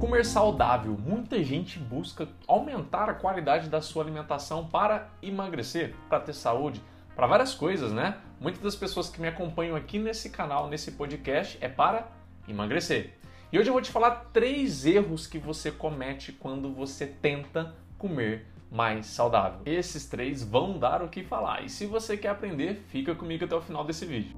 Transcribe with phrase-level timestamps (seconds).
[0.00, 0.96] Comer saudável.
[0.96, 6.82] Muita gente busca aumentar a qualidade da sua alimentação para emagrecer, para ter saúde,
[7.14, 8.16] para várias coisas, né?
[8.40, 12.08] Muitas das pessoas que me acompanham aqui nesse canal, nesse podcast, é para
[12.48, 13.18] emagrecer.
[13.52, 18.46] E hoje eu vou te falar três erros que você comete quando você tenta comer
[18.72, 19.60] mais saudável.
[19.66, 21.62] Esses três vão dar o que falar.
[21.62, 24.34] E se você quer aprender, fica comigo até o final desse vídeo.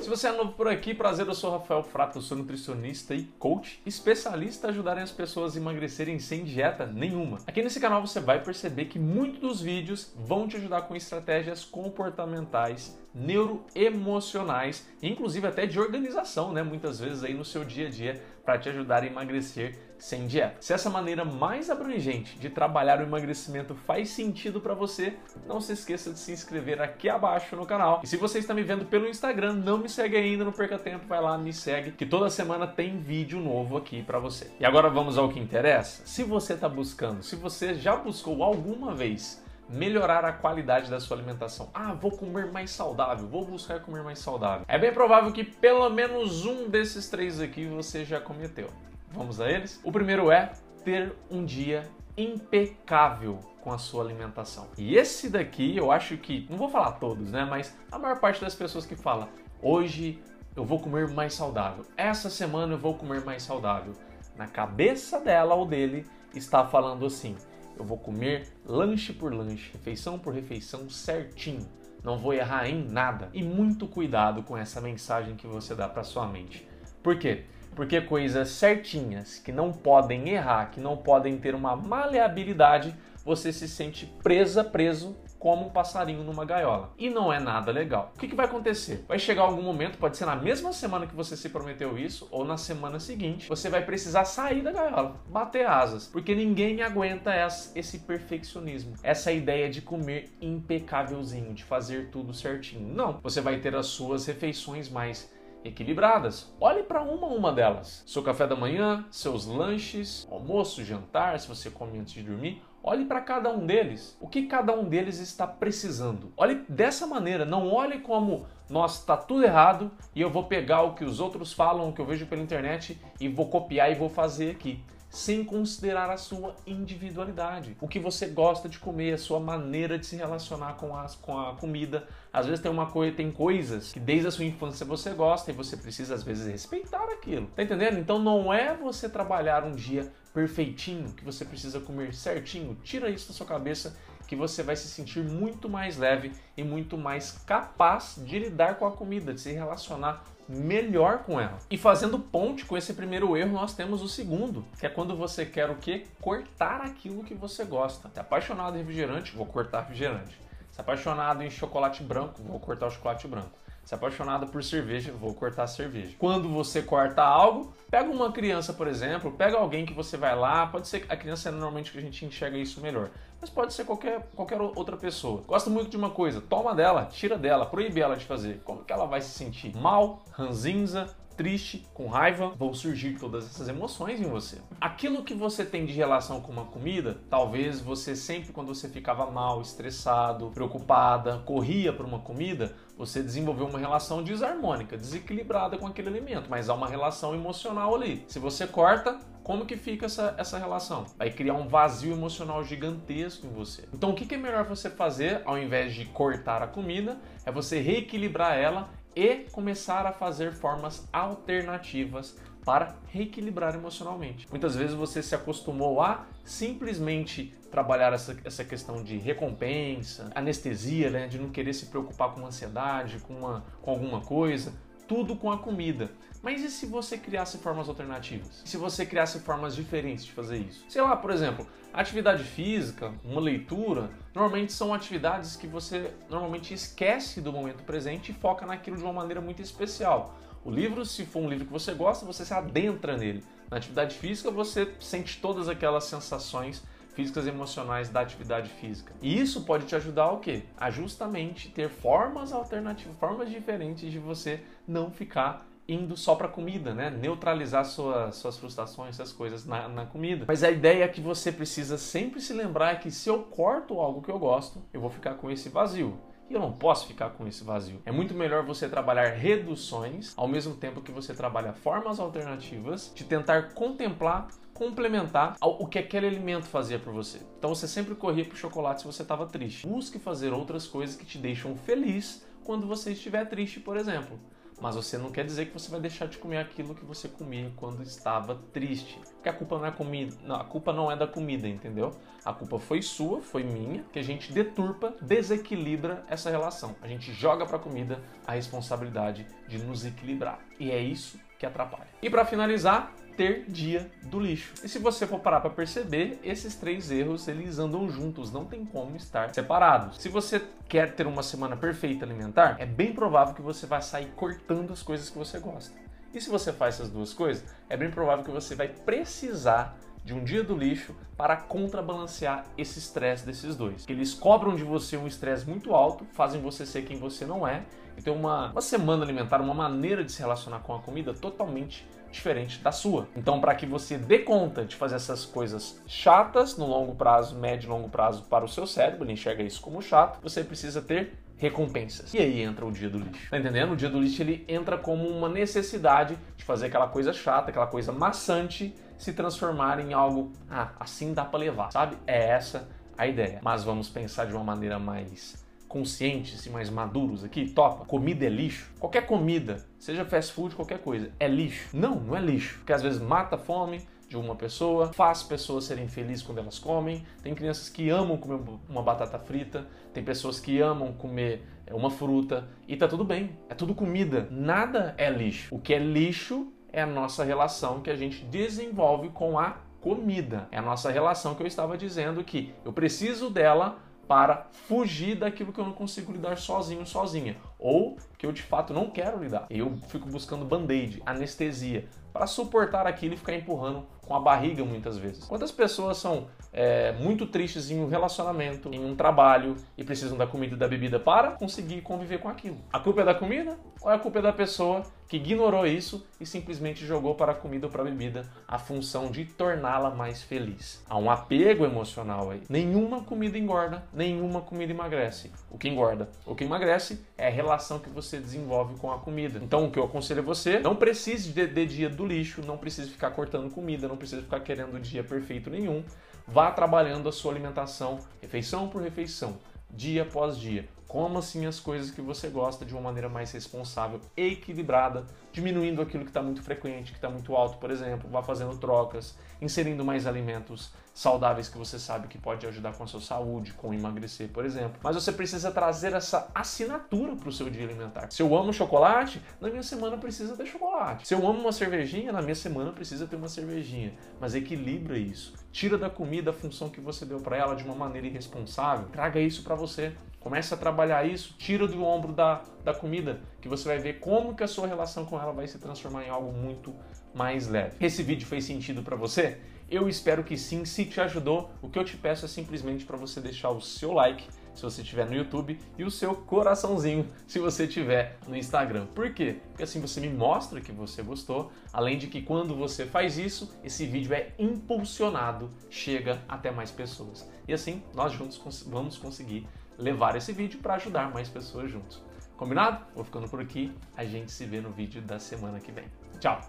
[0.00, 3.24] Se você é novo por aqui, prazer, eu sou Rafael Frato, eu sou nutricionista e
[3.38, 7.36] coach, especialista em ajudar as pessoas a emagrecerem sem dieta nenhuma.
[7.46, 11.66] Aqui nesse canal você vai perceber que muitos dos vídeos vão te ajudar com estratégias
[11.66, 16.62] comportamentais, neuroemocionais, inclusive até de organização, né?
[16.62, 20.56] Muitas vezes aí no seu dia a dia para te ajudar a emagrecer sem dieta.
[20.60, 25.14] Se essa maneira mais abrangente de trabalhar o emagrecimento faz sentido para você,
[25.46, 28.00] não se esqueça de se inscrever aqui abaixo no canal.
[28.02, 31.06] E se você está me vendo pelo Instagram, não me segue ainda, não perca tempo,
[31.06, 34.50] vai lá, me segue, que toda semana tem vídeo novo aqui para você.
[34.58, 36.02] E agora vamos ao que interessa.
[36.06, 41.16] Se você está buscando, se você já buscou alguma vez melhorar a qualidade da sua
[41.16, 41.70] alimentação.
[41.72, 44.64] Ah, vou comer mais saudável, vou buscar comer mais saudável.
[44.68, 48.68] É bem provável que pelo menos um desses três aqui você já cometeu.
[49.12, 49.80] Vamos a eles?
[49.84, 50.52] O primeiro é
[50.84, 54.68] ter um dia impecável com a sua alimentação.
[54.76, 58.40] E esse daqui, eu acho que, não vou falar todos, né, mas a maior parte
[58.40, 59.28] das pessoas que fala:
[59.62, 60.22] "Hoje
[60.56, 61.84] eu vou comer mais saudável.
[61.96, 63.94] Essa semana eu vou comer mais saudável".
[64.36, 67.36] Na cabeça dela ou dele está falando assim:
[67.80, 71.66] "Eu vou comer lanche por lanche, refeição por refeição certinho.
[72.04, 73.30] Não vou errar em nada".
[73.32, 76.68] E muito cuidado com essa mensagem que você dá para sua mente.
[77.02, 77.44] Por quê?
[77.74, 82.94] Porque coisas certinhas, que não podem errar, que não podem ter uma maleabilidade,
[83.24, 86.92] você se sente presa, preso como um passarinho numa gaiola.
[86.98, 88.12] E não é nada legal.
[88.14, 89.04] O que, que, vai acontecer?
[89.08, 92.44] Vai chegar algum momento, pode ser na mesma semana que você se prometeu isso, ou
[92.44, 97.32] na semana seguinte, você vai precisar sair da gaiola, bater asas, porque ninguém aguenta
[97.74, 102.86] esse perfeccionismo, essa ideia de comer impecávelzinho, de fazer tudo certinho.
[102.94, 105.32] Não, você vai ter as suas refeições mais
[105.64, 106.52] equilibradas.
[106.60, 108.02] Olhe para uma uma delas.
[108.06, 112.62] Seu café da manhã, seus lanches, almoço, jantar, se você come antes de dormir.
[112.82, 114.16] Olhe para cada um deles.
[114.20, 116.32] O que cada um deles está precisando.
[116.36, 117.44] Olhe dessa maneira.
[117.44, 121.52] Não olhe como, nossa, está tudo errado e eu vou pegar o que os outros
[121.52, 125.44] falam, o que eu vejo pela internet e vou copiar e vou fazer aqui sem
[125.44, 130.14] considerar a sua individualidade, o que você gosta de comer, a sua maneira de se
[130.14, 132.06] relacionar com, as, com a comida.
[132.32, 135.54] Às vezes tem uma coisa, tem coisas que desde a sua infância você gosta e
[135.54, 137.46] você precisa às vezes respeitar aquilo.
[137.56, 137.98] Tá entendendo?
[137.98, 142.76] Então não é você trabalhar um dia perfeitinho que você precisa comer certinho.
[142.84, 143.96] Tira isso da sua cabeça
[144.28, 148.86] que você vai se sentir muito mais leve e muito mais capaz de lidar com
[148.86, 151.58] a comida, de se relacionar melhor com ela.
[151.68, 155.44] E fazendo ponte com esse primeiro erro, nós temos o segundo, que é quando você
[155.44, 156.04] quer o quê?
[156.20, 158.08] Cortar aquilo que você gosta.
[158.08, 159.34] Tá apaixonado em refrigerante?
[159.34, 160.38] Vou cortar refrigerante.
[160.70, 163.60] Se apaixonado em chocolate branco, vou cortar o chocolate branco.
[163.84, 166.14] Se apaixonado por cerveja, vou cortar a cerveja.
[166.18, 170.66] Quando você corta algo, pega uma criança, por exemplo, pega alguém que você vai lá,
[170.66, 173.10] pode ser a criança é normalmente que a gente enxerga isso melhor,
[173.40, 175.42] mas pode ser qualquer, qualquer outra pessoa.
[175.46, 178.60] Gosta muito de uma coisa, toma dela, tira dela, proíbe ela de fazer.
[178.64, 179.74] Como que ela vai se sentir?
[179.76, 181.08] Mal, ranzinza,
[181.40, 184.58] triste, com raiva, vão surgir todas essas emoções em você.
[184.78, 189.30] Aquilo que você tem de relação com uma comida, talvez você sempre quando você ficava
[189.30, 196.08] mal, estressado, preocupada, corria por uma comida, você desenvolveu uma relação desarmônica, desequilibrada com aquele
[196.08, 198.22] alimento, mas há uma relação emocional ali.
[198.28, 201.06] Se você corta, como que fica essa, essa relação?
[201.16, 203.88] Vai criar um vazio emocional gigantesco em você.
[203.94, 207.18] Então, o que é melhor você fazer ao invés de cortar a comida?
[207.46, 214.46] É você reequilibrar ela e começar a fazer formas alternativas para reequilibrar emocionalmente.
[214.50, 221.26] Muitas vezes você se acostumou a simplesmente trabalhar essa, essa questão de recompensa, anestesia, né,
[221.26, 224.72] de não querer se preocupar com ansiedade, com, uma, com alguma coisa,
[225.10, 226.08] tudo com a comida.
[226.40, 228.62] Mas e se você criasse formas alternativas?
[228.64, 230.84] Se você criasse formas diferentes de fazer isso?
[230.88, 237.40] Sei lá, por exemplo, atividade física, uma leitura, normalmente são atividades que você normalmente esquece
[237.40, 240.38] do momento presente e foca naquilo de uma maneira muito especial.
[240.64, 243.42] O livro, se for um livro que você gosta, você se adentra nele.
[243.68, 246.84] Na atividade física, você sente todas aquelas sensações
[247.14, 249.12] físicas e emocionais da atividade física.
[249.20, 250.62] E isso pode te ajudar o quê?
[250.76, 256.94] A justamente ter formas alternativas, formas diferentes de você não ficar indo só para comida,
[256.94, 257.10] né?
[257.10, 260.44] Neutralizar sua, suas frustrações, essas coisas na, na, comida.
[260.46, 264.22] Mas a ideia que você precisa sempre se lembrar é que se eu corto algo
[264.22, 266.16] que eu gosto, eu vou ficar com esse vazio.
[266.50, 268.02] E eu não posso ficar com esse vazio.
[268.04, 273.22] É muito melhor você trabalhar reduções, ao mesmo tempo que você trabalha formas alternativas de
[273.22, 277.38] tentar contemplar complementar o que aquele alimento fazia por você.
[277.58, 279.86] Então você sempre corria para o chocolate se você estava triste.
[279.86, 284.40] Busque fazer outras coisas que te deixam feliz quando você estiver triste, por exemplo.
[284.80, 287.70] Mas você não quer dizer que você vai deixar de comer aquilo que você comia
[287.76, 289.18] quando estava triste.
[289.34, 292.12] Porque a culpa não é comida, não, a culpa não é da comida, entendeu?
[292.44, 296.96] A culpa foi sua, foi minha, que a gente deturpa, desequilibra essa relação.
[297.02, 300.60] A gente joga para a comida a responsabilidade de nos equilibrar.
[300.78, 302.08] E é isso que atrapalha.
[302.22, 304.72] E para finalizar, ter dia do lixo.
[304.82, 308.84] E se você for parar para perceber, esses três erros eles andam juntos, não tem
[308.84, 310.16] como estar separados.
[310.20, 314.32] Se você quer ter uma semana perfeita alimentar, é bem provável que você vai sair
[314.34, 315.94] cortando as coisas que você gosta.
[316.32, 320.34] E se você faz essas duas coisas, é bem provável que você vai precisar de
[320.34, 324.04] um dia do lixo para contrabalancear esse estresse desses dois.
[324.08, 327.82] Eles cobram de você um estresse muito alto, fazem você ser quem você não é
[328.16, 332.06] e ter uma, uma semana alimentar, uma maneira de se relacionar com a comida totalmente
[332.30, 333.26] diferente da sua.
[333.36, 337.88] Então, para que você dê conta de fazer essas coisas chatas no longo prazo, médio
[337.88, 341.38] e longo prazo para o seu cérebro, ele enxerga isso como chato, você precisa ter
[341.56, 342.32] recompensas.
[342.32, 343.50] E aí entra o dia do lixo.
[343.50, 343.92] Tá entendendo?
[343.92, 347.86] O dia do lixo ele entra como uma necessidade de fazer aquela coisa chata, aquela
[347.86, 352.16] coisa maçante se transformar em algo, ah, assim dá para levar, sabe?
[352.26, 352.88] É essa
[353.18, 353.60] a ideia.
[353.62, 358.06] Mas vamos pensar de uma maneira mais conscientes e mais maduros aqui, topa.
[358.06, 358.90] Comida é lixo.
[358.98, 361.90] Qualquer comida, seja fast food, qualquer coisa, é lixo.
[361.92, 362.78] Não, não é lixo.
[362.78, 366.78] Porque às vezes mata a fome de uma pessoa, faz pessoas serem felizes quando elas
[366.78, 367.22] comem.
[367.42, 368.58] Tem crianças que amam comer
[368.88, 373.50] uma batata frita, tem pessoas que amam comer é, uma fruta e tá tudo bem.
[373.68, 374.48] É tudo comida.
[374.50, 375.74] Nada é lixo.
[375.74, 380.68] O que é lixo é a nossa relação que a gente desenvolve com a comida.
[380.72, 385.72] É a nossa relação que eu estava dizendo que eu preciso dela para fugir daquilo
[385.72, 389.66] que eu não consigo lidar sozinho, sozinha, ou que eu de fato não quero lidar.
[389.70, 395.18] Eu fico buscando band-aid, anestesia, para suportar aquilo e ficar empurrando com a barriga muitas
[395.18, 395.44] vezes.
[395.44, 400.46] Quantas pessoas são é, muito tristes em um relacionamento, em um trabalho e precisam da
[400.46, 402.78] comida e da bebida para conseguir conviver com aquilo?
[402.92, 406.24] A culpa é da comida ou é a culpa é da pessoa que ignorou isso
[406.40, 410.42] e simplesmente jogou para a comida ou para a bebida a função de torná-la mais
[410.42, 411.04] feliz?
[411.08, 412.62] Há um apego emocional aí.
[412.68, 415.50] Nenhuma comida engorda, nenhuma comida emagrece.
[415.68, 419.60] O que engorda, o que emagrece é a relação que você desenvolve com a comida.
[419.62, 422.76] Então, o que eu aconselho é você, não precise de, de dia do lixo, não
[422.76, 426.02] precise ficar cortando comida, não precisa ficar querendo dia perfeito nenhum.
[426.46, 429.58] Vá trabalhando a sua alimentação, refeição por refeição,
[429.90, 430.88] dia após dia.
[431.10, 436.22] Coma assim as coisas que você gosta de uma maneira mais responsável, equilibrada, diminuindo aquilo
[436.22, 438.30] que está muito frequente, que está muito alto, por exemplo.
[438.30, 443.08] Vá fazendo trocas, inserindo mais alimentos saudáveis que você sabe que pode ajudar com a
[443.08, 445.00] sua saúde, com emagrecer, por exemplo.
[445.02, 448.30] Mas você precisa trazer essa assinatura para o seu dia alimentar.
[448.30, 451.26] Se eu amo chocolate, na minha semana precisa ter chocolate.
[451.26, 454.14] Se eu amo uma cervejinha, na minha semana precisa ter uma cervejinha.
[454.40, 455.54] Mas equilibra isso.
[455.72, 459.08] Tira da comida a função que você deu para ela de uma maneira irresponsável.
[459.08, 460.14] Traga isso para você.
[460.40, 464.54] Comece a trabalhar isso, tira do ombro da, da comida, que você vai ver como
[464.54, 466.94] que a sua relação com ela vai se transformar em algo muito
[467.34, 467.94] mais leve.
[468.00, 469.58] Esse vídeo fez sentido para você?
[469.90, 470.84] Eu espero que sim.
[470.84, 474.12] Se te ajudou, o que eu te peço é simplesmente para você deixar o seu
[474.12, 479.06] like se você estiver no YouTube e o seu coraçãozinho se você estiver no Instagram.
[479.06, 479.56] Por quê?
[479.68, 483.76] Porque assim você me mostra que você gostou, além de que quando você faz isso,
[483.82, 487.50] esse vídeo é impulsionado, chega até mais pessoas.
[487.66, 489.66] E assim nós juntos vamos conseguir
[490.00, 492.22] levar esse vídeo para ajudar mais pessoas juntos.
[492.56, 493.04] Combinado?
[493.14, 493.92] Vou ficando por aqui.
[494.16, 496.06] A gente se vê no vídeo da semana que vem.
[496.40, 496.60] Tchau!